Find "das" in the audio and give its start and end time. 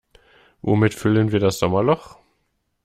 1.39-1.59